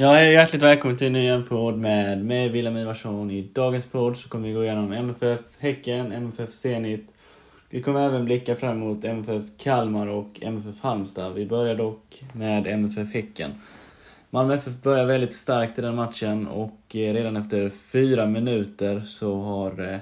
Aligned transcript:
Ja, 0.00 0.12
hej, 0.12 0.32
hjärtligt 0.32 0.62
välkommen 0.62 0.96
till 0.96 1.06
en 1.06 1.12
ny 1.12 1.42
podd 1.42 1.78
med 1.78 2.24
mig, 2.24 2.48
Wilhelm 2.48 2.76
Ivarsson. 2.76 3.30
I 3.30 3.42
dagens 3.42 3.84
podd 3.84 4.16
så 4.16 4.28
kommer 4.28 4.48
vi 4.48 4.54
gå 4.54 4.64
igenom 4.64 4.92
MFF 4.92 5.40
Häcken, 5.58 6.12
MFF 6.12 6.52
Zenit. 6.52 7.14
Vi 7.70 7.82
kommer 7.82 8.00
även 8.00 8.24
blicka 8.24 8.56
fram 8.56 8.76
emot 8.76 9.04
MFF 9.04 9.44
Kalmar 9.58 10.06
och 10.06 10.28
MFF 10.42 10.80
Halmstad. 10.80 11.34
Vi 11.34 11.46
börjar 11.46 11.74
dock 11.74 12.24
med 12.32 12.66
MFF 12.66 13.14
Häcken. 13.14 13.50
Malmö 14.30 14.54
FF 14.54 14.82
börjar 14.82 15.06
väldigt 15.06 15.34
starkt 15.34 15.78
i 15.78 15.82
den 15.82 15.94
matchen 15.94 16.46
och 16.46 16.96
eh, 16.96 17.14
redan 17.14 17.36
efter 17.36 17.68
fyra 17.68 18.26
minuter 18.26 19.00
så 19.00 19.40
har 19.40 19.92
eh, 19.92 19.98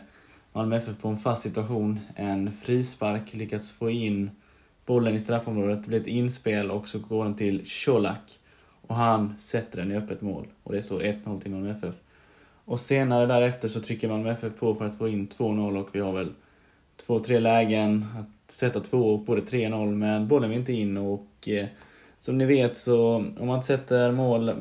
Malmö 0.53 0.77
FF 0.77 0.99
på 1.01 1.09
en 1.09 1.17
fast 1.17 1.43
situation 1.43 2.01
en 2.15 2.53
frispark 2.53 3.35
lyckats 3.35 3.73
få 3.73 3.91
in 3.91 4.31
bollen 4.87 5.15
i 5.15 5.21
straffområdet. 5.21 5.83
Det 5.83 5.89
blir 5.89 6.01
ett 6.01 6.07
inspel 6.07 6.71
och 6.71 6.89
så 6.89 6.99
går 6.99 7.25
den 7.25 7.35
till 7.35 7.63
Colak. 7.85 8.39
Och 8.89 8.95
han 8.95 9.35
sätter 9.39 9.79
den 9.79 9.93
i 9.93 9.97
öppet 9.97 10.21
mål. 10.21 10.47
Och 10.63 10.73
det 10.73 10.83
står 10.83 11.01
1-0 11.01 11.41
till 11.41 11.51
Malmö 11.51 11.71
FF. 11.71 11.95
Och 12.65 12.81
senare 12.81 13.27
därefter 13.27 13.69
så 13.69 13.81
trycker 13.81 14.09
Malmö 14.09 14.31
FF 14.31 14.53
på 14.59 14.75
för 14.75 14.85
att 14.85 14.99
få 14.99 15.09
in 15.09 15.29
2-0 15.29 15.81
och 15.81 15.89
vi 15.93 16.01
har 16.01 16.13
väl 16.13 16.33
två, 16.97 17.19
tre 17.19 17.39
lägen 17.39 18.07
att 18.19 18.51
sätta 18.51 18.81
två 18.81 19.15
och 19.15 19.21
både 19.21 19.41
3-0 19.41 19.95
men 19.95 20.29
bollen 20.29 20.51
vill 20.51 20.59
inte 20.59 20.73
in 20.73 20.97
och 20.97 21.49
eh, 21.49 21.67
som 22.19 22.39
ni 22.39 22.45
vet 22.45 22.77
så 22.77 23.17
om 23.17 23.47
man 23.47 23.55
inte 23.55 23.67
sätter 23.67 24.13
mål, 24.13 24.53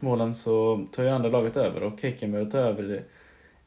målen 0.00 0.34
så 0.34 0.86
tar 0.92 1.02
ju 1.02 1.08
andra 1.08 1.28
laget 1.28 1.56
över 1.56 1.82
och 1.82 2.02
Häcken 2.02 2.32
börjar 2.32 2.46
ta 2.46 2.58
över 2.58 3.02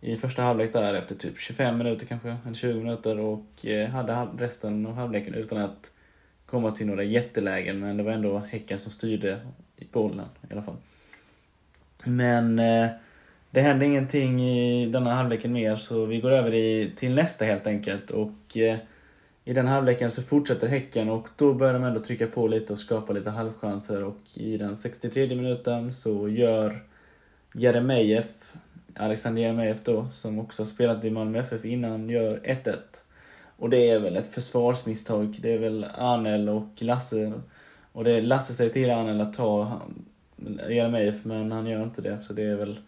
i 0.02 0.16
första 0.16 0.42
halvlek 0.42 0.74
där 0.74 0.94
efter 0.94 1.16
typ 1.16 1.40
25 1.40 1.78
minuter 1.78 2.06
kanske, 2.06 2.38
eller 2.46 2.56
20 2.56 2.80
minuter 2.80 3.20
och 3.20 3.66
eh, 3.66 3.90
hade 3.90 4.28
resten 4.38 4.86
av 4.86 4.94
halvleken 4.94 5.34
utan 5.34 5.58
att 5.58 5.92
komma 6.46 6.72
till 6.72 6.88
några 6.88 7.04
jättelägen 7.04 7.80
men 7.80 7.98
det 7.98 8.04
var 8.04 8.12
ändå 8.12 8.38
Häcken 8.38 8.80
som 8.80 8.92
styrde 8.92 9.40
bollen 9.92 10.26
i 10.50 10.54
alla 10.54 10.62
fall. 10.62 10.76
Men 12.04 12.59
eh, 12.59 12.88
det 13.52 13.62
hände 13.62 13.86
ingenting 13.86 14.42
i 14.42 14.86
denna 14.86 15.14
halvleken 15.14 15.54
mer 15.54 15.76
så 15.76 16.06
vi 16.06 16.20
går 16.20 16.31
över 16.31 16.54
i, 16.54 16.92
till 16.98 17.14
nästa 17.14 17.45
helt 17.45 17.68
enkelt 17.68 18.12
och 18.12 18.58
eh, 18.58 18.78
i 19.48 19.53
den 19.53 19.68
halvleken 19.68 20.12
så 20.12 20.22
fortsätter 20.22 20.68
Häcken 20.68 21.09
och 21.09 21.28
då 21.36 21.53
börjar 21.53 21.73
de 21.73 21.84
ändå 21.84 22.02
trycka 22.02 22.28
på 22.28 22.48
lite 22.48 22.73
och 22.73 22.80
skapa 22.80 23.14
lite 23.14 23.30
halvchanser 23.30 24.03
och 24.03 24.18
i 24.36 24.58
den 24.58 24.76
63 24.76 25.36
minuten 25.36 25.94
så 25.94 26.30
gör 26.30 26.84
Jeremejeff, 27.53 28.56
Alexander 28.96 29.42
Jeremejeff 29.42 29.84
då, 29.84 30.08
som 30.14 30.40
också 30.40 30.62
har 30.62 30.68
spelat 30.68 31.03
i 31.03 31.09
Malmö 31.09 31.40
FF 31.40 31.66
innan, 31.66 32.09
gör 32.09 32.31
1-1. 32.31 32.76
Och 33.58 33.70
det 33.70 33.90
är 33.90 34.00
väl 34.00 34.16
ett 34.16 34.34
försvarsmisstag. 34.34 35.38
Det 35.42 35.53
är 35.53 35.59
väl 35.59 35.86
Arnel 35.98 36.50
och 36.50 36.70
Lasse. 36.78 37.34
Och 37.96 38.04
det, 38.04 38.22
Lasse 38.22 38.54
säger 38.54 38.72
till 38.72 38.90
han 38.90 39.22
att 39.22 39.34
ta 39.34 39.82
Jeremejeff, 40.70 41.26
men 41.26 41.52
han 41.52 41.68
gör 41.68 41.84
inte 41.84 42.02
det. 42.02 42.22
Så 42.22 42.34
det 42.34 42.44
är 42.44 42.56
väl, 42.56 42.80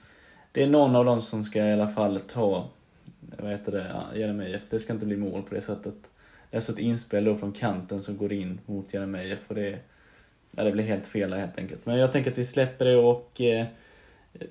det 0.51 0.63
är 0.63 0.67
någon 0.67 0.95
av 0.95 1.05
dem 1.05 1.21
som 1.21 1.43
ska 1.43 1.65
i 1.65 1.73
alla 1.73 1.87
fall 1.87 2.19
ta, 2.19 2.69
vad 3.37 3.51
heter 3.51 3.71
det, 3.71 4.19
Jeremejeff. 4.19 4.61
Det 4.69 4.79
ska 4.79 4.93
inte 4.93 5.05
bli 5.05 5.17
mål 5.17 5.43
på 5.43 5.55
det 5.55 5.61
sättet. 5.61 5.95
Det 6.51 6.57
är 6.57 6.61
så 6.61 6.71
ett 6.71 6.79
inspel 6.79 7.23
då 7.25 7.35
från 7.35 7.51
kanten 7.51 8.03
som 8.03 8.17
går 8.17 8.33
in 8.33 8.59
mot 8.65 8.93
Jeremejeff 8.93 9.39
och 9.47 9.55
det, 9.55 9.79
ja, 10.51 10.63
det 10.63 10.71
blir 10.71 10.83
helt 10.83 11.07
fel 11.07 11.33
helt 11.33 11.57
enkelt. 11.57 11.85
Men 11.85 11.97
jag 11.97 12.11
tänker 12.11 12.31
att 12.31 12.37
vi 12.37 12.45
släpper 12.45 12.85
det 12.85 12.97
och 12.97 13.41
eh, 13.41 13.65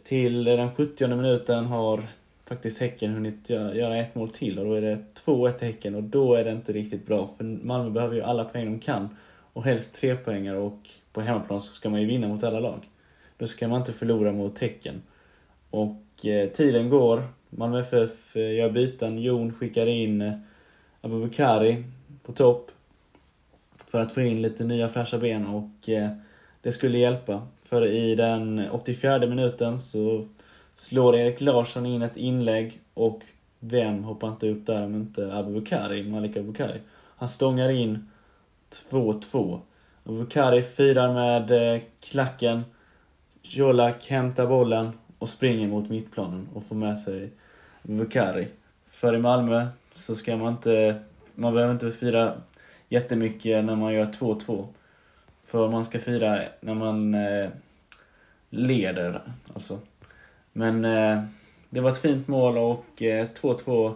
till 0.04 0.44
den 0.44 0.74
70 0.74 1.08
minuten 1.08 1.64
har 1.64 2.06
faktiskt 2.44 2.78
Häcken 2.78 3.14
hunnit 3.14 3.50
göra 3.50 3.96
ett 3.96 4.14
mål 4.14 4.30
till 4.30 4.58
och 4.58 4.64
då 4.64 4.74
är 4.74 4.80
det 4.80 4.98
2-1 5.26 5.52
till 5.52 5.66
Häcken 5.66 5.94
och 5.94 6.02
då 6.02 6.34
är 6.34 6.44
det 6.44 6.52
inte 6.52 6.72
riktigt 6.72 7.06
bra 7.06 7.30
för 7.36 7.44
Malmö 7.44 7.90
behöver 7.90 8.14
ju 8.14 8.22
alla 8.22 8.44
poäng 8.44 8.64
de 8.64 8.80
kan 8.80 9.08
och 9.56 9.64
helst 9.64 9.94
tre 9.94 10.16
poängar 10.16 10.54
och 10.54 10.90
på 11.12 11.20
hemmaplan 11.20 11.60
så 11.60 11.72
ska 11.72 11.88
man 11.90 12.00
ju 12.00 12.06
vinna 12.06 12.28
mot 12.28 12.44
alla 12.44 12.60
lag. 12.60 12.88
Då 13.36 13.46
ska 13.46 13.68
man 13.68 13.80
inte 13.80 13.92
förlora 13.92 14.32
mot 14.32 14.58
Häcken. 14.58 15.02
Och 15.70 16.26
eh, 16.26 16.48
tiden 16.48 16.90
går, 16.90 17.22
Malmö 17.50 17.80
FF 17.80 18.36
eh, 18.36 18.54
gör 18.54 18.70
byten, 18.70 19.18
Jon 19.18 19.52
skickar 19.52 19.86
in 19.86 20.22
eh, 20.22 20.32
Abubakari 21.00 21.84
på 22.22 22.32
topp 22.32 22.70
för 23.76 24.00
att 24.00 24.12
få 24.12 24.20
in 24.20 24.42
lite 24.42 24.64
nya 24.64 24.88
fräscha 24.88 25.18
ben 25.18 25.46
och 25.46 25.88
eh, 25.88 26.08
det 26.62 26.72
skulle 26.72 26.98
hjälpa. 26.98 27.46
För 27.62 27.86
i 27.86 28.14
den 28.14 28.70
84 28.70 29.18
minuten 29.18 29.78
så 29.78 30.24
slår 30.74 31.16
Erik 31.16 31.40
Larsson 31.40 31.86
in 31.86 32.02
ett 32.02 32.16
inlägg 32.16 32.80
och 32.94 33.20
vem 33.60 34.04
hoppar 34.04 34.28
inte 34.28 34.48
upp 34.48 34.66
där 34.66 34.84
om 34.84 34.94
inte 34.94 35.36
Abubakari, 35.36 36.02
Malik 36.02 36.36
Abubakari. 36.36 36.80
Han 37.16 37.28
stångar 37.28 37.68
in 37.68 38.08
2-2. 38.70 39.60
Bukari 40.04 40.62
firar 40.62 41.14
med 41.14 41.74
eh, 41.74 41.80
klacken. 42.00 42.64
Colak 43.54 44.06
hämtar 44.06 44.46
bollen 44.46 44.92
och 45.18 45.28
springer 45.28 45.68
mot 45.68 45.90
mittplanen 45.90 46.48
och 46.54 46.64
får 46.64 46.76
med 46.76 46.98
sig 46.98 47.30
Bukari. 47.82 48.48
För 48.90 49.14
i 49.14 49.18
Malmö 49.18 49.66
så 49.96 50.16
ska 50.16 50.36
man 50.36 50.52
inte, 50.52 51.00
man 51.34 51.54
behöver 51.54 51.72
inte 51.72 51.92
fira 51.92 52.34
jättemycket 52.88 53.64
när 53.64 53.76
man 53.76 53.94
gör 53.94 54.06
2-2. 54.06 54.66
För 55.44 55.68
man 55.68 55.84
ska 55.84 55.98
fira 55.98 56.42
när 56.60 56.74
man 56.74 57.14
eh, 57.14 57.50
leder, 58.50 59.20
alltså. 59.54 59.78
Men 60.52 60.84
eh, 60.84 61.22
det 61.70 61.80
var 61.80 61.90
ett 61.90 61.98
fint 61.98 62.28
mål 62.28 62.58
och 62.58 63.02
eh, 63.02 63.26
2-2 63.26 63.94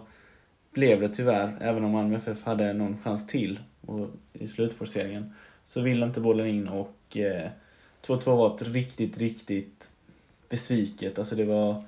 blev 0.73 1.01
det 1.01 1.09
tyvärr, 1.09 1.57
även 1.61 1.83
om 1.83 1.91
Malmö 1.91 2.15
FF 2.15 2.43
hade 2.43 2.73
någon 2.73 2.97
chans 3.03 3.27
till 3.27 3.59
och, 3.85 4.07
i 4.33 4.47
slutforceringen. 4.47 5.33
Så 5.65 5.81
ville 5.81 6.05
inte 6.05 6.19
bollen 6.19 6.47
in 6.47 6.67
och 6.67 7.17
eh, 7.17 7.49
2-2 8.05 8.35
var 8.35 8.55
ett 8.55 8.61
riktigt, 8.61 9.17
riktigt 9.17 9.89
besviket. 10.49 11.19
Alltså 11.19 11.35
det 11.35 11.45
var 11.45 11.83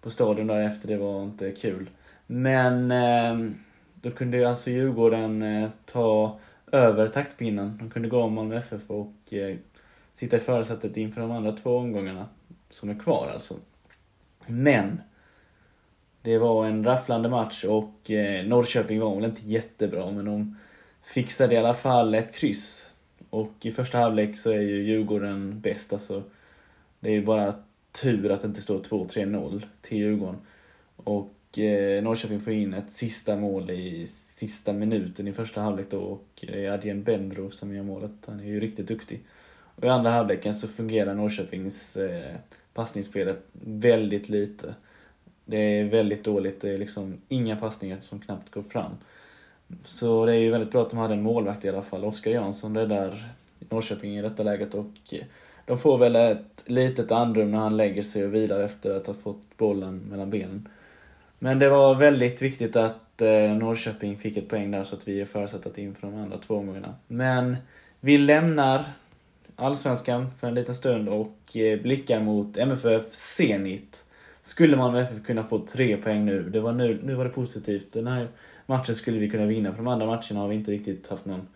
på 0.00 0.10
stadion 0.10 0.46
därefter, 0.46 0.88
det 0.88 0.96
var 0.96 1.22
inte 1.22 1.50
kul. 1.50 1.90
Men 2.26 2.90
ehm, 2.90 3.54
då 3.94 4.10
kunde 4.10 4.36
ju 4.36 4.44
alltså 4.44 4.70
Djurgården 4.70 5.42
eh, 5.42 5.70
ta 5.84 6.38
över 6.72 7.08
taktpinnen. 7.08 7.76
De 7.78 7.90
kunde 7.90 8.08
gå 8.08 8.22
om 8.22 8.34
Malmö 8.34 8.56
FF 8.56 8.90
och 8.90 9.32
eh, 9.32 9.56
sitta 10.14 10.36
i 10.36 10.40
förarsätet 10.40 10.96
inför 10.96 11.20
de 11.20 11.30
andra 11.30 11.52
två 11.52 11.76
omgångarna 11.76 12.26
som 12.70 12.90
är 12.90 12.98
kvar 12.98 13.30
alltså. 13.34 13.54
Men 14.46 15.00
det 16.22 16.38
var 16.38 16.66
en 16.66 16.84
rafflande 16.84 17.28
match 17.28 17.64
och 17.64 18.10
Norrköping 18.44 19.00
var 19.00 19.14
väl 19.14 19.24
inte 19.24 19.48
jättebra 19.48 20.10
men 20.10 20.24
de 20.24 20.56
fixade 21.04 21.54
i 21.54 21.58
alla 21.58 21.74
fall 21.74 22.14
ett 22.14 22.34
kryss. 22.34 22.90
Och 23.30 23.52
i 23.62 23.70
första 23.70 23.98
halvlek 23.98 24.36
så 24.36 24.50
är 24.50 24.60
ju 24.60 24.82
Djurgården 24.82 25.60
bäst 25.60 25.92
alltså. 25.92 26.22
Det 27.00 27.08
är 27.08 27.12
ju 27.12 27.24
bara 27.24 27.54
tur 28.02 28.30
att 28.30 28.40
det 28.40 28.46
inte 28.46 28.62
står 28.62 28.78
2-3-0 28.78 29.62
till 29.80 29.98
Djurgården. 29.98 30.36
Och 30.96 31.58
eh, 31.58 32.02
Norrköping 32.02 32.40
får 32.40 32.52
in 32.52 32.74
ett 32.74 32.90
sista 32.90 33.36
mål 33.36 33.70
i 33.70 34.06
sista 34.06 34.72
minuten 34.72 35.28
i 35.28 35.32
första 35.32 35.60
halvlek 35.60 35.86
då 35.90 36.00
och 36.00 36.44
eh, 36.48 36.52
det 36.52 36.66
är 36.66 36.70
Adjen 36.70 37.02
Bendro 37.02 37.50
som 37.50 37.74
gör 37.74 37.82
målet. 37.82 38.10
Han 38.26 38.40
är 38.40 38.44
ju 38.44 38.60
riktigt 38.60 38.88
duktig. 38.88 39.22
Och 39.76 39.84
i 39.84 39.88
andra 39.88 40.10
halvleken 40.10 40.54
så 40.54 40.68
fungerar 40.68 41.14
Norrköpings 41.14 41.96
eh, 41.96 42.36
passningsspelet 42.74 43.42
väldigt 43.62 44.28
lite. 44.28 44.74
Det 45.44 45.56
är 45.56 45.84
väldigt 45.84 46.24
dåligt, 46.24 46.60
det 46.60 46.70
är 46.70 46.78
liksom 46.78 47.20
inga 47.28 47.56
passningar 47.56 48.00
som 48.00 48.20
knappt 48.20 48.50
går 48.50 48.62
fram. 48.62 48.92
Så 49.82 50.26
det 50.26 50.32
är 50.32 50.36
ju 50.36 50.50
väldigt 50.50 50.70
bra 50.70 50.82
att 50.82 50.90
de 50.90 50.98
hade 50.98 51.14
en 51.14 51.22
målvakt 51.22 51.64
i 51.64 51.68
alla 51.68 51.82
fall. 51.82 52.04
Oskar 52.04 52.30
Jansson 52.30 52.76
räddar 52.76 53.28
Norrköping 53.58 54.18
i 54.18 54.22
detta 54.22 54.42
läget 54.42 54.74
och 54.74 54.90
eh, 55.12 55.24
de 55.66 55.78
får 55.78 55.98
väl 55.98 56.16
ett 56.16 56.64
litet 56.66 57.10
andrum 57.10 57.50
när 57.50 57.58
han 57.58 57.76
lägger 57.76 58.02
sig 58.02 58.24
och 58.24 58.34
vilar 58.34 58.60
efter 58.60 58.96
att 58.96 59.06
ha 59.06 59.14
fått 59.14 59.56
bollen 59.56 59.98
mellan 60.10 60.30
benen. 60.30 60.68
Men 61.38 61.58
det 61.58 61.68
var 61.68 61.94
väldigt 61.94 62.42
viktigt 62.42 62.76
att 62.76 63.20
eh, 63.22 63.50
Norrköping 63.58 64.18
fick 64.18 64.36
ett 64.36 64.48
poäng 64.48 64.70
där 64.70 64.84
så 64.84 64.96
att 64.96 65.08
vi 65.08 65.20
är 65.20 65.24
förutsatt 65.24 65.78
inför 65.78 66.06
de 66.06 66.16
andra 66.16 66.38
två 66.38 66.54
omgångarna. 66.54 66.94
Men 67.06 67.56
vi 68.00 68.18
lämnar 68.18 68.84
Allsvenskan 69.56 70.30
för 70.40 70.48
en 70.48 70.54
liten 70.54 70.74
stund 70.74 71.08
och 71.08 71.56
eh, 71.56 71.80
blickar 71.80 72.20
mot 72.20 72.56
MFF 72.56 73.12
Zenit. 73.14 74.03
Skulle 74.46 74.76
Malmö 74.76 75.00
FF 75.00 75.26
kunna 75.26 75.44
få 75.44 75.58
tre 75.58 75.96
poäng 75.96 76.24
nu? 76.24 76.50
Det 76.50 76.60
var 76.60 76.72
nu, 76.72 77.00
nu 77.02 77.14
var 77.14 77.24
det 77.24 77.30
positivt. 77.30 77.92
Den 77.92 78.06
här 78.06 78.28
matchen 78.66 78.94
skulle 78.94 79.18
vi 79.18 79.30
kunna 79.30 79.46
vinna, 79.46 79.70
för 79.70 79.76
de 79.76 79.88
andra 79.88 80.06
matcherna 80.06 80.40
har 80.40 80.48
vi 80.48 80.54
inte 80.54 80.70
riktigt 80.70 81.06
haft 81.06 81.24
någon 81.24 81.48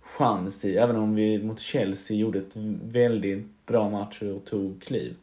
chans 0.00 0.64
i. 0.64 0.76
Även 0.76 0.96
om 0.96 1.14
vi 1.14 1.42
mot 1.42 1.58
Chelsea 1.58 2.16
gjorde 2.16 2.38
ett 2.38 2.56
väldigt 2.82 3.66
bra 3.66 3.90
match 3.90 4.22
och 4.22 4.44
tog 4.44 4.82
kliv. 4.82 5.14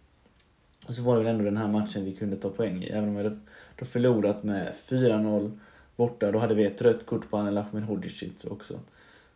Och 0.87 0.93
så 0.93 1.03
var 1.03 1.17
det 1.17 1.23
väl 1.23 1.33
ändå 1.33 1.43
den 1.45 1.57
här 1.57 1.67
matchen 1.67 2.05
vi 2.05 2.15
kunde 2.15 2.35
ta 2.35 2.49
poäng 2.49 2.83
i. 2.83 2.89
Även 2.89 3.09
om 3.09 3.15
vi 3.15 3.23
hade 3.23 3.37
då 3.75 3.85
förlorat 3.85 4.43
med 4.43 4.73
4-0 4.87 5.59
borta. 5.95 6.31
Då 6.31 6.39
hade 6.39 6.55
vi 6.55 6.63
ett 6.63 6.81
rött 6.81 7.05
kort 7.05 7.29
på 7.29 7.37
Anel 7.37 7.57
Ahmedhodzic 7.57 8.45
också. 8.45 8.79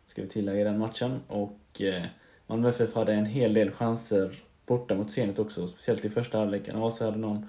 Ska 0.06 0.22
vi 0.22 0.28
tillägga 0.28 0.60
i 0.60 0.64
den 0.64 0.78
matchen. 0.78 1.20
Och 1.26 1.82
eh, 1.82 2.02
Malmö 2.46 2.68
FF 2.68 2.94
hade 2.94 3.12
en 3.12 3.26
hel 3.26 3.54
del 3.54 3.70
chanser 3.70 4.34
borta 4.66 4.94
mot 4.94 5.10
Zenit 5.10 5.38
också, 5.38 5.68
speciellt 5.68 6.04
i 6.04 6.08
första 6.08 6.38
halvleken. 6.38 6.82
AC 6.82 7.00
hade 7.00 7.18
någon. 7.18 7.46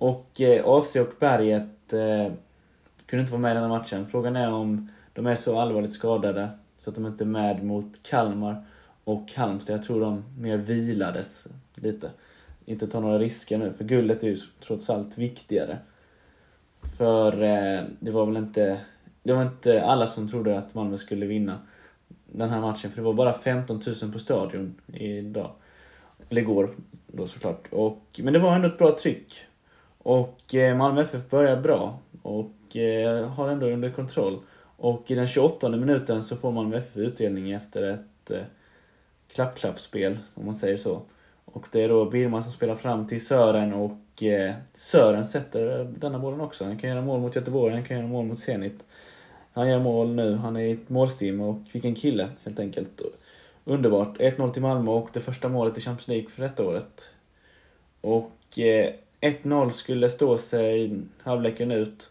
Och 0.00 0.40
eh, 0.40 0.66
AC 0.66 0.96
och 0.96 1.12
Berget 1.18 1.92
eh, 1.92 2.32
kunde 3.06 3.20
inte 3.20 3.32
vara 3.32 3.42
med 3.42 3.50
i 3.50 3.54
den 3.54 3.62
här 3.62 3.78
matchen. 3.78 4.06
Frågan 4.06 4.36
är 4.36 4.52
om 4.52 4.90
de 5.12 5.26
är 5.26 5.34
så 5.34 5.60
allvarligt 5.60 5.92
skadade 5.92 6.48
så 6.78 6.90
att 6.90 6.96
de 6.96 7.06
inte 7.06 7.24
är 7.24 7.26
med 7.26 7.64
mot 7.64 8.02
Kalmar 8.02 8.64
och 9.04 9.32
Halmstad. 9.36 9.74
Jag 9.74 9.82
tror 9.82 10.00
de 10.00 10.24
mer 10.38 10.56
vilades 10.56 11.46
lite 11.74 12.10
inte 12.64 12.86
ta 12.86 13.00
några 13.00 13.18
risker 13.18 13.58
nu, 13.58 13.72
för 13.72 13.84
guldet 13.84 14.22
är 14.22 14.28
ju 14.28 14.36
trots 14.60 14.90
allt 14.90 15.18
viktigare. 15.18 15.78
För 16.98 17.42
eh, 17.42 17.84
det 18.00 18.10
var 18.10 18.26
väl 18.26 18.36
inte, 18.36 18.80
det 19.22 19.32
var 19.32 19.42
inte 19.42 19.84
alla 19.84 20.06
som 20.06 20.28
trodde 20.28 20.58
att 20.58 20.74
Malmö 20.74 20.98
skulle 20.98 21.26
vinna 21.26 21.58
den 22.26 22.50
här 22.50 22.60
matchen, 22.60 22.90
för 22.90 22.96
det 22.96 23.02
var 23.02 23.12
bara 23.12 23.32
15 23.32 23.80
000 24.02 24.12
på 24.12 24.18
stadion 24.18 24.74
idag. 24.92 25.50
Eller 26.28 26.42
igår 26.42 26.70
då 27.06 27.26
såklart. 27.26 27.68
Och, 27.70 28.20
men 28.22 28.32
det 28.32 28.38
var 28.38 28.54
ändå 28.54 28.68
ett 28.68 28.78
bra 28.78 28.96
tryck. 28.98 29.46
Och 30.02 30.54
eh, 30.54 30.76
Malmö 30.76 31.02
FF 31.02 31.30
börjar 31.30 31.56
bra 31.56 31.98
och 32.22 32.76
eh, 32.76 33.28
har 33.28 33.48
ändå 33.48 33.66
under 33.66 33.90
kontroll. 33.90 34.40
Och 34.76 35.10
i 35.10 35.14
den 35.14 35.26
28 35.26 35.68
minuten 35.68 36.22
så 36.22 36.36
får 36.36 36.52
Malmö 36.52 36.76
FF 36.76 36.96
utdelning 36.96 37.52
efter 37.52 37.82
ett 37.82 38.30
eh, 38.30 38.42
klapp-klapp-spel, 39.32 40.18
om 40.34 40.44
man 40.44 40.54
säger 40.54 40.76
så. 40.76 41.02
Och 41.44 41.66
det 41.72 41.82
är 41.84 41.88
då 41.88 42.04
Birman 42.04 42.42
som 42.42 42.52
spelar 42.52 42.74
fram 42.74 43.06
till 43.06 43.26
Sören 43.26 43.72
och 43.72 44.22
eh, 44.22 44.52
Sören 44.72 45.24
sätter 45.24 45.80
eh, 45.80 45.86
denna 45.86 46.18
bollen 46.18 46.40
också. 46.40 46.64
Han 46.64 46.78
kan 46.78 46.90
göra 46.90 47.00
mål 47.00 47.20
mot 47.20 47.36
Göteborg, 47.36 47.74
han 47.74 47.84
kan 47.84 47.96
göra 47.96 48.06
mål 48.06 48.26
mot 48.26 48.40
Zenit. 48.40 48.84
Han 49.52 49.68
gör 49.68 49.78
mål 49.78 50.14
nu, 50.14 50.34
han 50.34 50.56
är 50.56 50.60
i 50.60 50.72
ett 50.72 50.88
målstim 50.88 51.40
och 51.40 51.56
vilken 51.72 51.94
kille 51.94 52.28
helt 52.44 52.60
enkelt. 52.60 53.02
Underbart. 53.64 54.18
1-0 54.18 54.52
till 54.52 54.62
Malmö 54.62 54.90
och 54.90 55.08
det 55.12 55.20
första 55.20 55.48
målet 55.48 55.78
i 55.78 55.80
Champions 55.80 56.08
League 56.08 56.30
för 56.30 56.42
detta 56.42 56.64
året. 56.64 57.12
Och 58.00 58.58
eh, 58.58 58.94
1-0 59.20 59.70
skulle 59.70 60.10
stå 60.10 60.38
sig 60.38 61.00
halvleken 61.22 61.70
ut. 61.70 62.10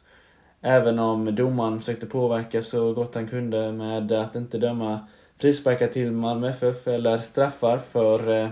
Även 0.61 1.00
om 1.00 1.35
domaren 1.35 1.79
försökte 1.79 2.06
påverka 2.06 2.63
så 2.63 2.94
gott 2.94 3.15
han 3.15 3.27
kunde 3.27 3.71
med 3.71 4.11
att 4.11 4.35
inte 4.35 4.57
döma 4.57 5.07
frisparkar 5.38 5.88
till 5.88 6.11
Malmö 6.11 6.50
FF 6.50 6.88
eller 6.88 7.17
straffar 7.17 7.77
för 7.77 8.29
eh, 8.29 8.50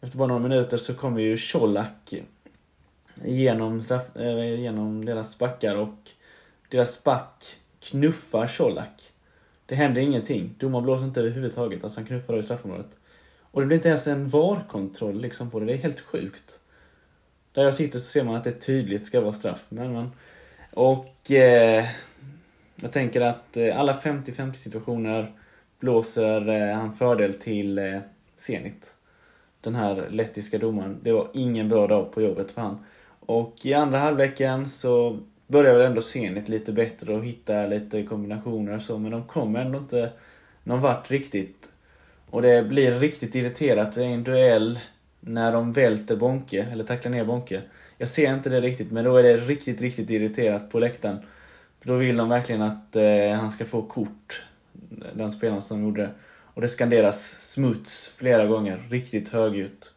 efter 0.00 0.18
bara 0.18 0.28
några 0.28 0.48
minuter 0.48 0.76
så 0.76 0.94
kommer 0.94 1.20
ju 1.20 1.36
Colak 1.52 2.14
genom, 3.24 3.82
straff, 3.82 4.16
eh, 4.16 4.60
genom 4.60 5.04
deras 5.04 5.38
backar 5.38 5.76
och 5.76 6.10
deras 6.68 7.04
back 7.04 7.56
knuffar 7.80 8.46
Colak. 8.58 9.12
Det 9.66 9.74
händer 9.74 10.00
ingenting. 10.00 10.54
Domaren 10.58 10.84
blåser 10.84 11.04
inte 11.04 11.20
överhuvudtaget. 11.20 11.84
Alltså 11.84 12.00
han 12.00 12.06
knuffar 12.06 12.38
i 12.38 12.42
straffområdet. 12.42 12.96
Och 13.40 13.60
det 13.60 13.66
blir 13.66 13.76
inte 13.76 13.88
ens 13.88 14.06
en 14.06 14.28
VAR-kontroll 14.28 15.20
liksom 15.20 15.50
på 15.50 15.60
det. 15.60 15.66
Det 15.66 15.72
är 15.72 15.76
helt 15.76 16.00
sjukt. 16.00 16.60
Där 17.54 17.64
jag 17.64 17.74
sitter 17.74 17.98
så 17.98 18.04
ser 18.04 18.24
man 18.24 18.34
att 18.34 18.44
det 18.44 18.52
tydligt 18.52 19.06
ska 19.06 19.20
vara 19.20 19.32
straff. 19.32 19.66
Men, 19.68 19.92
men. 19.92 20.10
Och 20.70 21.30
eh, 21.30 21.84
jag 22.76 22.92
tänker 22.92 23.20
att 23.20 23.56
eh, 23.56 23.80
alla 23.80 23.92
50-50 23.92 24.52
situationer 24.52 25.32
blåser 25.78 26.48
eh, 26.48 26.76
han 26.76 26.94
fördel 26.94 27.34
till 27.34 27.78
eh, 27.78 27.98
Zenit. 28.36 28.96
Den 29.60 29.74
här 29.74 30.08
lettiska 30.10 30.58
domaren. 30.58 31.00
Det 31.02 31.12
var 31.12 31.28
ingen 31.32 31.68
bra 31.68 31.86
dag 31.86 32.12
på 32.12 32.22
jobbet 32.22 32.52
för 32.52 32.62
han. 32.62 32.78
Och 33.20 33.54
i 33.62 33.74
andra 33.74 33.98
halvleken 33.98 34.68
så 34.68 35.18
börjar 35.46 35.74
väl 35.74 35.86
ändå 35.86 36.02
Zenit 36.02 36.48
lite 36.48 36.72
bättre 36.72 37.14
och 37.14 37.24
hitta 37.24 37.66
lite 37.66 38.02
kombinationer 38.02 38.74
och 38.74 38.82
så, 38.82 38.98
men 38.98 39.10
de 39.10 39.24
kommer 39.24 39.60
ändå 39.60 39.78
inte 39.78 40.10
någon 40.64 40.80
vart 40.80 41.10
riktigt. 41.10 41.68
Och 42.30 42.42
det 42.42 42.62
blir 42.62 42.98
riktigt 42.98 43.34
irriterat 43.34 43.96
i 43.96 44.02
en 44.02 44.24
duell 44.24 44.78
när 45.26 45.52
de 45.52 45.72
välter 45.72 46.16
Bonke, 46.16 46.66
eller 46.72 46.84
tacklar 46.84 47.12
ner 47.12 47.24
Bonke. 47.24 47.62
Jag 47.98 48.08
ser 48.08 48.34
inte 48.34 48.48
det 48.48 48.60
riktigt, 48.60 48.90
men 48.90 49.04
då 49.04 49.16
är 49.16 49.22
det 49.22 49.36
riktigt, 49.36 49.80
riktigt 49.80 50.10
irriterat 50.10 50.70
på 50.70 50.78
läktaren. 50.78 51.18
För 51.80 51.88
då 51.88 51.96
vill 51.96 52.16
de 52.16 52.28
verkligen 52.28 52.62
att 52.62 52.96
eh, 52.96 53.30
han 53.30 53.50
ska 53.50 53.64
få 53.64 53.82
kort, 53.82 54.44
den 55.14 55.32
spelaren 55.32 55.62
som 55.62 55.82
gjorde 55.82 56.02
det. 56.02 56.10
Och 56.54 56.62
det 56.62 56.68
skanderas 56.68 57.50
smuts 57.52 58.08
flera 58.08 58.46
gånger, 58.46 58.82
riktigt 58.90 59.28
högljutt. 59.28 59.92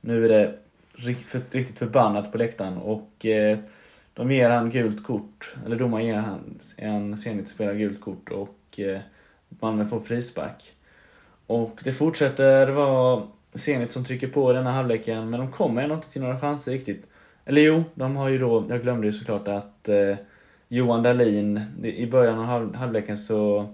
Nu 0.00 0.24
är 0.24 0.28
det 0.28 0.54
riktigt 1.50 1.78
förbannat 1.78 2.32
på 2.32 2.38
läktaren 2.38 2.78
och 2.78 3.26
eh, 3.26 3.58
de 4.14 4.32
ger 4.32 4.50
han 4.50 4.70
gult 4.70 5.04
kort, 5.04 5.54
eller 5.66 5.76
domaren 5.76 6.06
ger 6.06 6.16
han 6.16 6.58
en 6.76 7.16
Zenit-spelare 7.16 7.78
gult 7.78 8.00
kort 8.00 8.30
och 8.30 8.80
eh, 8.80 9.00
Malmö 9.48 9.86
får 9.86 10.00
frispark. 10.00 10.72
Och 11.46 11.80
det 11.84 11.92
fortsätter 11.92 12.68
vara 12.68 13.26
Zenit 13.54 13.92
som 13.92 14.04
trycker 14.04 14.28
på 14.28 14.50
i 14.50 14.54
denna 14.54 14.72
halvleken, 14.72 15.30
men 15.30 15.40
de 15.40 15.52
kommer 15.52 15.82
ändå 15.82 15.94
inte 15.94 16.10
till 16.10 16.22
några 16.22 16.40
chanser 16.40 16.72
riktigt. 16.72 17.06
Eller 17.44 17.62
jo, 17.62 17.84
de 17.94 18.16
har 18.16 18.28
ju 18.28 18.38
då, 18.38 18.64
jag 18.68 18.82
glömde 18.82 19.06
ju 19.06 19.12
såklart 19.12 19.48
att 19.48 19.88
eh, 19.88 20.16
Johan 20.68 21.02
Dahlin, 21.02 21.60
i 21.82 22.06
början 22.06 22.38
av 22.38 22.44
halv, 22.44 22.74
halvleken 22.74 23.18
så 23.18 23.66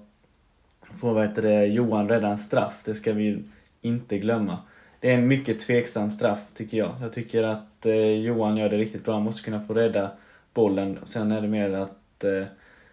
får 0.92 1.14
vad 1.14 1.28
heter 1.28 1.42
det, 1.42 1.66
Johan 1.66 2.08
rädda 2.08 2.28
en 2.28 2.38
straff, 2.38 2.80
det 2.84 2.94
ska 2.94 3.12
vi 3.12 3.42
inte 3.80 4.18
glömma. 4.18 4.58
Det 5.00 5.10
är 5.10 5.14
en 5.14 5.28
mycket 5.28 5.58
tveksam 5.58 6.10
straff 6.10 6.40
tycker 6.54 6.78
jag. 6.78 6.92
Jag 7.00 7.12
tycker 7.12 7.42
att 7.42 7.86
eh, 7.86 7.94
Johan 7.94 8.56
gör 8.56 8.68
det 8.68 8.76
riktigt 8.76 9.04
bra, 9.04 9.14
han 9.14 9.22
måste 9.22 9.42
kunna 9.42 9.60
få 9.60 9.74
rädda 9.74 10.10
bollen. 10.54 10.98
Sen 11.04 11.32
är 11.32 11.40
det 11.40 11.48
mer 11.48 11.72
att 11.72 12.24
eh, 12.24 12.44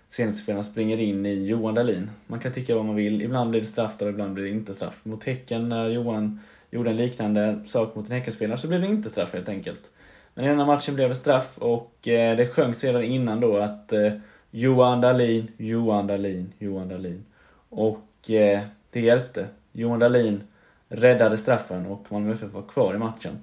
Zenit-spelarna 0.09 0.63
springer 0.63 0.97
in 0.97 1.25
i 1.25 1.45
Johan 1.45 1.75
Dahlin. 1.75 2.09
Man 2.27 2.39
kan 2.39 2.53
tycka 2.53 2.75
vad 2.75 2.85
man 2.85 2.95
vill, 2.95 3.21
ibland 3.21 3.49
blir 3.49 3.61
det 3.61 3.67
straff 3.67 4.01
och 4.01 4.09
ibland 4.09 4.33
blir 4.33 4.43
det 4.43 4.49
inte 4.49 4.73
straff. 4.73 4.99
Mot 5.03 5.23
Häcken 5.23 5.69
när 5.69 5.89
Johan 5.89 6.39
gjorde 6.71 6.89
en 6.89 6.97
liknande 6.97 7.59
sak 7.67 7.95
mot 7.95 8.05
en 8.09 8.11
Häckenspelare 8.11 8.57
så 8.57 8.67
blev 8.67 8.81
det 8.81 8.87
inte 8.87 9.09
straff 9.09 9.33
helt 9.33 9.49
enkelt. 9.49 9.91
Men 10.33 10.45
i 10.45 10.47
den 10.47 10.59
här 10.59 10.65
matchen 10.65 10.95
blev 10.95 11.09
det 11.09 11.15
straff 11.15 11.57
och 11.57 12.07
eh, 12.07 12.37
det 12.37 12.47
sjöngs 12.47 12.83
redan 12.83 13.03
innan 13.03 13.39
då 13.39 13.57
att 13.57 13.93
eh, 13.93 14.11
Johan 14.51 15.01
Dahlin, 15.01 15.51
Johan 15.57 16.07
Dahlin, 16.07 16.53
Johan 16.59 16.89
Dahlin. 16.89 17.25
Och 17.69 18.31
eh, 18.31 18.59
det 18.89 19.01
hjälpte. 19.01 19.47
Johan 19.71 19.99
Dahlin 19.99 20.43
räddade 20.87 21.37
straffen 21.37 21.85
och 21.85 22.11
Malmö 22.11 22.33
FF 22.33 22.53
var 22.53 22.61
kvar 22.61 22.95
i 22.95 22.97
matchen. 22.97 23.41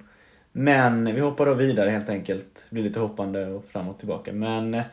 Men 0.51 1.15
vi 1.15 1.21
hoppar 1.21 1.45
då 1.45 1.53
vidare 1.53 1.89
helt 1.89 2.09
enkelt. 2.09 2.65
Det 2.69 2.73
blir 2.73 2.83
lite 2.83 2.99
hoppande 2.99 3.47
och 3.47 3.65
fram 3.65 3.89
och 3.89 3.97
tillbaka. 3.97 4.33
Men 4.33 4.73
eh, 4.73 4.83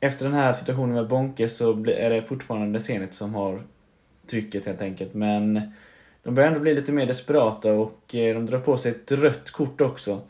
efter 0.00 0.24
den 0.24 0.34
här 0.34 0.52
situationen 0.52 0.94
med 0.94 1.08
Bonke 1.08 1.48
så 1.48 1.86
är 1.86 2.10
det 2.10 2.22
fortfarande 2.22 2.80
Zenit 2.80 3.14
som 3.14 3.34
har 3.34 3.62
trycket 4.26 4.66
helt 4.66 4.82
enkelt. 4.82 5.14
Men 5.14 5.72
de 6.26 6.34
börjar 6.34 6.48
ändå 6.48 6.60
bli 6.60 6.74
lite 6.74 6.92
mer 6.92 7.06
desperata 7.06 7.72
och 7.72 8.14
eh, 8.14 8.34
de 8.34 8.46
drar 8.46 8.58
på 8.58 8.76
sig 8.76 8.90
ett 8.90 9.12
rött 9.12 9.50
kort 9.50 9.80
också. 9.80 10.20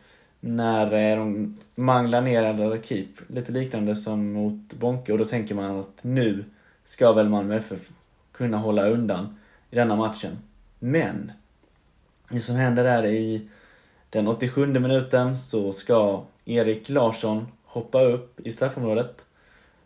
När 0.41 0.93
eh, 0.93 1.19
de 1.19 1.57
manglar 1.75 2.21
ner 2.21 2.43
andra 2.43 2.83
Keep. 2.83 3.09
Lite 3.29 3.53
liknande 3.53 3.97
som 3.97 4.33
mot 4.33 4.75
Bonke 4.75 5.12
och 5.12 5.19
då 5.19 5.25
tänker 5.25 5.55
man 5.55 5.79
att 5.79 6.05
nu 6.05 6.45
ska 6.85 7.12
väl 7.12 7.29
Malmö 7.29 7.57
FF 7.57 7.91
kunna 8.33 8.57
hålla 8.57 8.88
undan 8.88 9.38
i 9.71 9.76
denna 9.76 9.97
matchen. 9.97 10.38
Men 10.79 11.33
det 12.29 12.41
som 12.41 12.57
händer 12.57 12.85
där 12.85 13.07
i 13.07 13.49
den 14.11 14.29
87 14.29 14.67
minuten 14.67 15.37
så 15.37 15.73
ska 15.73 16.23
Erik 16.45 16.88
Larsson 16.88 17.47
hoppa 17.65 18.03
upp 18.03 18.41
i 18.41 18.50
straffområdet 18.50 19.26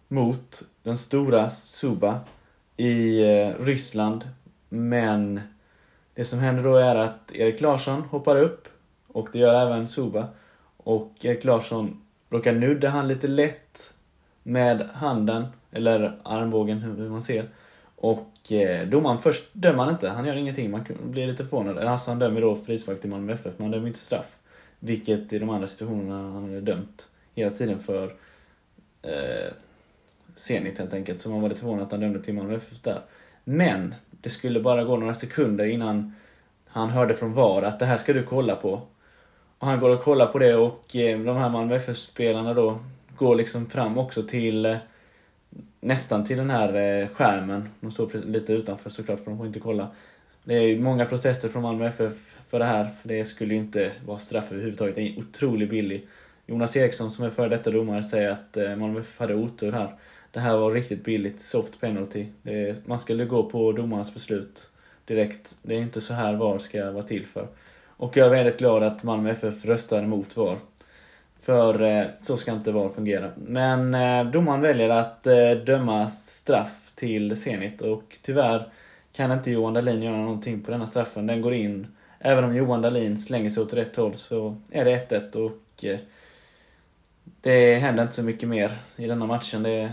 mot 0.08 0.62
den 0.82 0.98
stora 0.98 1.50
Suba 1.50 2.20
i 2.76 3.22
eh, 3.22 3.64
Ryssland. 3.64 4.28
Men 4.68 5.40
det 6.20 6.24
som 6.24 6.38
händer 6.38 6.62
då 6.62 6.76
är 6.76 6.96
att 6.96 7.32
Erik 7.32 7.60
Larsson 7.60 8.02
hoppar 8.02 8.36
upp 8.36 8.68
och 9.06 9.28
det 9.32 9.38
gör 9.38 9.66
även 9.66 9.88
Suba. 9.88 10.28
Och 10.76 11.12
Erik 11.22 11.44
Larsson 11.44 12.02
råkar 12.30 12.52
nudda 12.52 12.88
han 12.88 13.08
lite 13.08 13.28
lätt 13.28 13.94
med 14.42 14.82
handen, 14.82 15.46
eller 15.72 16.18
armbågen 16.22 16.78
hur 16.78 17.08
man 17.08 17.22
ser. 17.22 17.48
Och 17.96 18.52
eh, 18.52 18.88
domaren 18.88 19.18
först 19.18 19.48
dömer 19.52 19.84
han 19.84 19.94
inte, 19.94 20.08
han 20.08 20.24
gör 20.24 20.36
ingenting. 20.36 20.70
Man 20.70 20.84
blir 21.02 21.26
lite 21.26 21.44
förvånad. 21.44 21.78
Alltså 21.78 22.10
han 22.10 22.18
dömer 22.18 22.40
då 22.40 22.56
frispark 22.56 23.00
till 23.00 23.10
Malmö 23.10 23.32
FF, 23.32 23.54
men 23.56 23.64
han 23.64 23.70
dömer 23.70 23.86
inte 23.86 24.00
straff. 24.00 24.36
Vilket 24.78 25.32
i 25.32 25.38
de 25.38 25.50
andra 25.50 25.66
situationerna 25.66 26.32
han 26.32 26.42
hade 26.42 26.60
dömt 26.60 27.08
hela 27.34 27.50
tiden 27.50 27.78
för 27.78 28.14
eh, 29.02 29.52
Zenit 30.34 30.78
helt 30.78 30.94
enkelt. 30.94 31.20
Så 31.20 31.30
man 31.30 31.40
var 31.40 31.48
lite 31.48 31.60
förvånad 31.60 31.84
att 31.84 31.92
han 31.92 32.00
dömde 32.00 32.22
till 32.22 32.34
Malmö 32.34 32.56
FF 32.56 32.82
där. 32.82 33.00
Men 33.50 33.94
det 34.10 34.30
skulle 34.30 34.60
bara 34.60 34.84
gå 34.84 34.96
några 34.96 35.14
sekunder 35.14 35.64
innan 35.64 36.14
han 36.66 36.90
hörde 36.90 37.14
från 37.14 37.34
VAR 37.34 37.62
att 37.62 37.78
det 37.78 37.84
här 37.84 37.96
ska 37.96 38.12
du 38.12 38.22
kolla 38.22 38.56
på. 38.56 38.80
Och 39.58 39.66
han 39.66 39.80
går 39.80 39.90
och 39.90 40.02
kollar 40.02 40.26
på 40.26 40.38
det 40.38 40.54
och 40.54 40.96
eh, 40.96 41.20
de 41.20 41.36
här 41.36 41.48
Malmö 41.48 41.76
FF-spelarna 41.76 42.54
då 42.54 42.78
går 43.16 43.36
liksom 43.36 43.66
fram 43.70 43.98
också 43.98 44.22
till 44.22 44.66
eh, 44.66 44.76
nästan 45.80 46.24
till 46.24 46.36
den 46.36 46.50
här 46.50 46.74
eh, 46.74 47.08
skärmen. 47.08 47.68
De 47.80 47.90
står 47.90 48.10
lite 48.26 48.52
utanför 48.52 48.90
såklart 48.90 49.20
för 49.20 49.30
de 49.30 49.38
får 49.38 49.46
inte 49.46 49.60
kolla. 49.60 49.88
Det 50.44 50.54
är 50.54 50.78
många 50.78 51.06
protester 51.06 51.48
från 51.48 51.62
Malmö 51.62 51.86
FF 51.86 52.36
för 52.48 52.58
det 52.58 52.64
här. 52.64 52.88
För 53.00 53.08
det 53.08 53.24
skulle 53.24 53.54
inte 53.54 53.90
vara 54.06 54.18
straff 54.18 54.52
överhuvudtaget. 54.52 54.94
Det 54.94 55.02
är 55.02 55.18
otroligt 55.18 55.70
billig. 55.70 56.06
Jonas 56.46 56.76
Eriksson 56.76 57.10
som 57.10 57.24
är 57.24 57.30
före 57.30 57.48
detta 57.48 57.70
domare 57.70 58.02
säger 58.02 58.30
att 58.30 58.78
Malmö 58.78 59.00
FF 59.00 59.18
hade 59.18 59.34
otur 59.34 59.72
här. 59.72 59.96
Det 60.32 60.40
här 60.40 60.56
var 60.56 60.72
riktigt 60.72 61.04
billigt, 61.04 61.40
soft 61.40 61.80
penalty. 61.80 62.26
Är, 62.44 62.76
man 62.84 63.00
skulle 63.00 63.24
gå 63.24 63.50
på 63.50 63.72
domarens 63.72 64.14
beslut 64.14 64.70
direkt. 65.04 65.58
Det 65.62 65.74
är 65.74 65.80
inte 65.80 66.00
så 66.00 66.14
här 66.14 66.34
VAR 66.34 66.58
ska 66.58 66.90
vara 66.90 67.02
till 67.02 67.26
för. 67.26 67.48
Och 67.86 68.16
jag 68.16 68.26
är 68.26 68.30
väldigt 68.30 68.58
glad 68.58 68.82
att 68.82 69.02
Malmö 69.02 69.30
FF 69.30 69.64
röstade 69.64 70.02
emot 70.02 70.36
VAR. 70.36 70.58
För 71.40 71.82
eh, 71.82 72.06
så 72.22 72.36
ska 72.36 72.52
inte 72.52 72.72
VAR 72.72 72.88
fungera. 72.88 73.30
Men 73.36 73.94
eh, 73.94 74.30
domaren 74.30 74.60
väljer 74.60 74.88
att 74.88 75.26
eh, 75.26 75.50
döma 75.50 76.08
straff 76.08 76.92
till 76.94 77.36
Zenit 77.36 77.82
och 77.82 78.18
tyvärr 78.22 78.68
kan 79.12 79.32
inte 79.32 79.50
Johan 79.50 79.74
Dahlin 79.74 80.02
göra 80.02 80.16
någonting 80.16 80.62
på 80.62 80.70
denna 80.70 80.86
straffen. 80.86 81.26
Den 81.26 81.40
går 81.40 81.54
in 81.54 81.86
även 82.18 82.44
om 82.44 82.56
Johan 82.56 82.82
Dahlin 82.82 83.18
slänger 83.18 83.50
sig 83.50 83.62
åt 83.62 83.74
rätt 83.74 83.96
håll 83.96 84.14
så 84.14 84.56
är 84.70 84.84
det 84.84 85.10
1-1 85.10 85.36
och 85.36 85.84
eh, 85.84 85.98
det 87.40 87.76
händer 87.76 88.02
inte 88.02 88.14
så 88.14 88.22
mycket 88.22 88.48
mer 88.48 88.78
i 88.96 89.06
denna 89.06 89.26
matchen. 89.26 89.62
Det, 89.62 89.92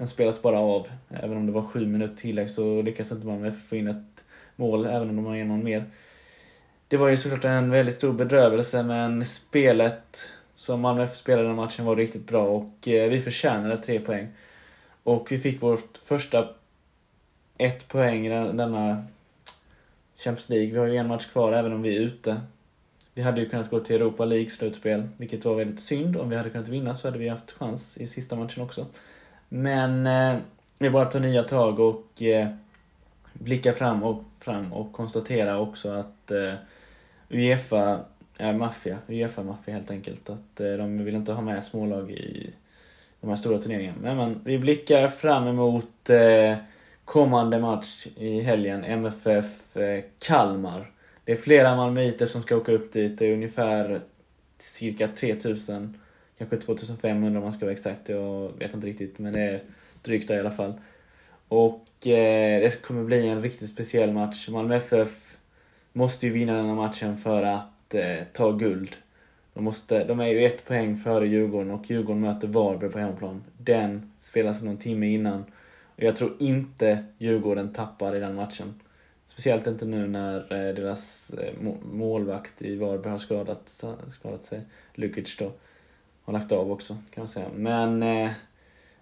den 0.00 0.06
spelas 0.06 0.42
bara 0.42 0.58
av. 0.58 0.88
Även 1.08 1.36
om 1.36 1.46
det 1.46 1.52
var 1.52 1.62
sju 1.62 1.86
minuter 1.86 2.16
tillägg 2.16 2.50
så 2.50 2.82
lyckas 2.82 3.12
inte 3.12 3.26
Malmö 3.26 3.52
få 3.52 3.76
in 3.76 3.88
ett 3.88 4.24
mål, 4.56 4.86
även 4.86 5.10
om 5.10 5.16
de 5.16 5.26
har 5.26 5.44
någon 5.44 5.64
mer. 5.64 5.84
Det 6.88 6.96
var 6.96 7.08
ju 7.08 7.16
såklart 7.16 7.44
en 7.44 7.70
väldigt 7.70 7.94
stor 7.94 8.12
bedrövelse, 8.12 8.82
men 8.82 9.24
spelet 9.24 10.28
som 10.56 10.80
Malmö 10.80 11.02
FF 11.02 11.16
spelade 11.16 11.48
den 11.48 11.56
matchen 11.56 11.84
var 11.84 11.96
riktigt 11.96 12.26
bra 12.26 12.46
och 12.46 12.88
eh, 12.88 13.10
vi 13.10 13.20
förtjänade 13.20 13.76
tre 13.76 14.00
poäng. 14.00 14.28
Och 15.02 15.32
vi 15.32 15.38
fick 15.38 15.62
vårt 15.62 15.96
första 15.96 16.48
ett 17.58 17.88
poäng 17.88 18.26
i 18.26 18.28
denna 18.28 19.04
Champions 20.14 20.48
League. 20.48 20.72
Vi 20.72 20.78
har 20.78 20.86
ju 20.86 20.96
en 20.96 21.08
match 21.08 21.26
kvar 21.26 21.52
även 21.52 21.72
om 21.72 21.82
vi 21.82 21.96
är 21.96 22.00
ute. 22.00 22.40
Vi 23.14 23.22
hade 23.22 23.40
ju 23.40 23.48
kunnat 23.48 23.70
gå 23.70 23.80
till 23.80 23.96
Europa 23.96 24.24
League-slutspel, 24.24 25.08
vilket 25.16 25.44
var 25.44 25.54
väldigt 25.54 25.80
synd. 25.80 26.16
Om 26.16 26.30
vi 26.30 26.36
hade 26.36 26.50
kunnat 26.50 26.68
vinna 26.68 26.94
så 26.94 27.08
hade 27.08 27.18
vi 27.18 27.28
haft 27.28 27.50
chans 27.50 27.96
i 27.96 28.06
sista 28.06 28.36
matchen 28.36 28.62
också. 28.62 28.86
Men 29.52 30.06
eh, 30.06 30.36
det 30.78 30.86
är 30.86 30.90
bara 30.90 31.02
att 31.02 31.10
ta 31.10 31.18
nya 31.18 31.42
tag 31.42 31.80
och 31.80 32.22
eh, 32.22 32.48
blicka 33.32 33.72
fram 33.72 34.02
och, 34.02 34.24
fram 34.38 34.72
och 34.72 34.92
konstatera 34.92 35.58
också 35.58 35.90
att 35.90 36.30
eh, 36.30 36.54
Uefa 37.28 38.00
är 38.36 38.52
maffia. 38.52 38.98
Uefa-maffia 39.08 39.74
helt 39.74 39.90
enkelt. 39.90 40.30
Att 40.30 40.60
eh, 40.60 40.72
de 40.72 41.04
vill 41.04 41.14
inte 41.14 41.32
ha 41.32 41.42
med 41.42 41.64
smålag 41.64 42.10
i 42.10 42.50
de 43.20 43.30
här 43.30 43.36
stora 43.36 43.58
turneringarna. 43.58 43.98
Men, 44.00 44.16
men 44.16 44.40
vi 44.44 44.58
blickar 44.58 45.08
fram 45.08 45.46
emot 45.46 46.10
eh, 46.10 46.56
kommande 47.04 47.58
match 47.58 48.06
i 48.16 48.40
helgen, 48.40 48.84
MFF 48.84 49.76
eh, 49.76 50.04
Kalmar. 50.18 50.90
Det 51.24 51.32
är 51.32 51.36
flera 51.36 51.76
malmöiter 51.76 52.26
som 52.26 52.42
ska 52.42 52.56
åka 52.56 52.72
upp 52.72 52.92
dit. 52.92 53.18
Det 53.18 53.26
är 53.26 53.32
ungefär 53.32 54.00
cirka 54.58 55.08
3000, 55.08 56.00
kanske 56.40 56.56
2500 56.56 57.38
om 57.38 57.44
man 57.44 57.52
ska 57.52 57.64
vara 57.64 57.72
exakt. 57.72 58.08
Jag 58.08 58.52
vet 58.58 58.74
inte 58.74 58.86
riktigt, 58.86 59.18
men 59.18 59.32
det 59.32 59.40
är 59.40 59.60
drygt 60.02 60.28
där 60.28 60.36
i 60.36 60.40
alla 60.40 60.50
fall. 60.50 60.72
Och 61.48 62.06
eh, 62.06 62.60
det 62.60 62.82
kommer 62.82 63.04
bli 63.04 63.28
en 63.28 63.42
riktigt 63.42 63.68
speciell 63.68 64.12
match. 64.12 64.48
Malmö 64.48 64.76
FF 64.76 65.38
måste 65.92 66.26
ju 66.26 66.32
vinna 66.32 66.56
den 66.56 66.66
här 66.66 66.74
matchen 66.74 67.16
för 67.16 67.42
att 67.42 67.94
eh, 67.94 68.16
ta 68.32 68.52
guld. 68.52 68.96
De, 69.54 69.64
måste, 69.64 70.04
de 70.04 70.20
är 70.20 70.26
ju 70.26 70.46
ett 70.46 70.64
poäng 70.64 70.96
före 70.96 71.26
Djurgården 71.26 71.70
och 71.70 71.90
Djurgården 71.90 72.20
möter 72.20 72.48
Varberg 72.48 72.90
på 72.90 72.98
hemmaplan. 72.98 73.44
Den 73.58 74.12
spelas 74.20 74.62
någon 74.62 74.76
timme 74.76 75.06
innan. 75.06 75.44
Och 75.96 76.02
jag 76.02 76.16
tror 76.16 76.32
inte 76.38 77.04
Djurgården 77.18 77.72
tappar 77.72 78.16
i 78.16 78.20
den 78.20 78.34
matchen. 78.34 78.74
Speciellt 79.26 79.66
inte 79.66 79.86
nu 79.86 80.06
när 80.06 80.36
eh, 80.38 80.74
deras 80.74 81.30
eh, 81.30 81.54
målvakt 81.92 82.62
i 82.62 82.76
Varberg 82.76 83.10
har 83.10 83.18
skadat, 83.18 83.84
skadat 84.08 84.42
sig. 84.42 84.60
Lukic 84.94 85.36
då. 85.36 85.52
Har 86.30 86.38
lagt 86.38 86.52
av 86.52 86.72
också, 86.72 86.92
kan 86.92 87.20
man 87.20 87.28
säga. 87.28 87.46
Men 87.54 88.02
eh, 88.02 88.30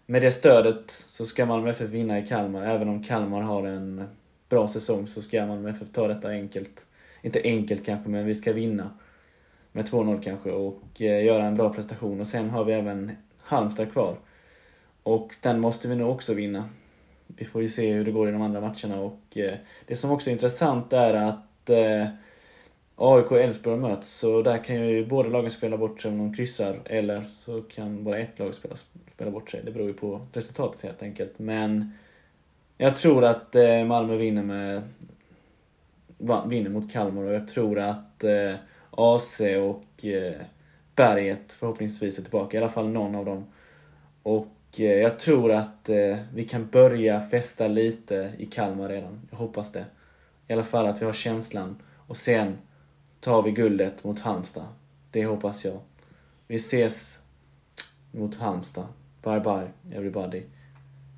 med 0.06 0.23
det 0.23 0.30
stödet 0.30 0.90
så 0.90 1.26
ska 1.26 1.47
Malmö 1.47 1.70
FF 1.70 1.90
vinna 1.90 2.18
i 2.18 2.26
Kalmar. 2.26 2.62
Även 2.62 2.88
om 2.88 3.02
Kalmar 3.02 3.40
har 3.42 3.66
en 3.66 4.04
bra 4.49 4.68
säsong 4.68 5.06
så 5.06 5.23
ska 5.23 5.47
Malmö 5.47 5.70
FF 5.70 5.92
ta 5.92 6.08
detta 6.08 6.28
enkelt. 6.28 6.87
Inte 7.23 7.40
enkelt 7.44 7.87
kanske, 7.87 8.11
men 8.11 8.26
vi 8.26 8.35
ska 8.35 8.52
vinna. 8.52 8.90
Med 9.73 9.85
2-0 9.85 10.23
kanske 10.23 10.50
och 10.50 11.02
eh, 11.02 11.25
göra 11.25 11.44
en 11.44 11.56
bra 11.56 11.75
prestation. 11.75 12.20
Och 12.20 12.26
sen 12.26 12.50
har 12.50 12.64
vi 12.64 12.73
även 12.73 13.12
Halmstad 13.40 13.92
kvar. 13.92 14.16
Och 15.02 15.35
den 15.40 15.61
måste 15.61 15.88
vi 15.88 15.97
nog 15.97 16.11
också 16.11 16.35
vinna 16.35 16.64
vi 17.37 17.44
får 17.44 17.62
ju 17.62 17.68
se 17.68 17.92
hur 17.92 18.04
det 18.04 18.11
går 18.11 18.28
i 18.28 18.32
de 18.32 18.42
andra 18.42 18.61
matcherna 18.61 19.00
och 19.00 19.38
eh, 19.38 19.54
det 19.87 19.97
som 19.97 20.11
också 20.11 20.30
är 20.30 20.32
intressant 20.32 20.92
är 20.92 21.14
att 21.14 21.70
eh, 21.70 22.06
AIK 23.00 23.30
och 23.30 23.40
Elfsborg 23.40 23.78
möts, 23.78 24.18
så 24.18 24.42
där 24.42 24.64
kan 24.64 24.76
ju 24.76 25.06
båda 25.06 25.28
lagen 25.28 25.50
spela 25.50 25.76
bort 25.76 26.00
sig 26.00 26.10
om 26.10 26.18
de 26.18 26.34
kryssar, 26.34 26.80
eller 26.84 27.22
så 27.22 27.62
kan 27.62 28.04
bara 28.04 28.18
ett 28.18 28.38
lag 28.38 28.54
spela, 28.54 28.74
spela 29.14 29.30
bort 29.30 29.50
sig. 29.50 29.62
Det 29.64 29.70
beror 29.70 29.86
ju 29.86 29.94
på 29.94 30.20
resultatet 30.32 30.82
helt 30.82 31.02
enkelt. 31.02 31.38
Men 31.38 31.92
jag 32.78 32.96
tror 32.96 33.24
att 33.24 33.54
eh, 33.54 33.84
Malmö 33.84 34.16
vinner 34.16 34.42
med 34.42 34.82
vinner 36.46 36.70
mot 36.70 36.92
Kalmar 36.92 37.22
och 37.22 37.34
jag 37.34 37.48
tror 37.48 37.78
att 37.78 38.24
eh, 38.24 38.54
AC 38.90 39.40
och 39.40 40.04
eh, 40.04 40.34
Berget 40.94 41.52
förhoppningsvis 41.52 42.18
är 42.18 42.22
tillbaka, 42.22 42.56
i 42.56 42.60
alla 42.60 42.72
fall 42.72 42.88
någon 42.88 43.14
av 43.14 43.24
dem. 43.24 43.46
Och 44.22 44.48
jag 44.76 45.18
tror 45.18 45.52
att 45.52 45.88
vi 46.34 46.44
kan 46.50 46.66
börja 46.66 47.20
festa 47.20 47.68
lite 47.68 48.32
i 48.38 48.46
Kalmar 48.46 48.88
redan. 48.88 49.20
Jag 49.30 49.38
hoppas 49.38 49.72
det. 49.72 49.84
I 50.48 50.52
alla 50.52 50.64
fall 50.64 50.86
att 50.86 51.02
vi 51.02 51.06
har 51.06 51.12
känslan. 51.12 51.82
Och 52.06 52.16
sen 52.16 52.56
tar 53.20 53.42
vi 53.42 53.50
guldet 53.50 54.04
mot 54.04 54.20
Halmstad. 54.20 54.66
Det 55.10 55.25
hoppas 55.25 55.64
jag. 55.64 55.80
Vi 56.46 56.56
ses 56.56 57.18
mot 58.12 58.34
Halmstad. 58.34 58.87
Bye 59.22 59.40
bye 59.40 59.96
everybody. 59.96 60.42